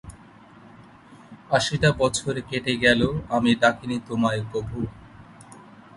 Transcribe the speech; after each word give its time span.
আশিটা 1.51 1.89
বছর 1.91 2.33
কেটে 2.49 2.73
গেল, 2.77 3.01
আমি 3.29 3.51
ডাকিনি 3.61 3.97
তোমায় 4.07 4.41
কভু। 4.53 4.79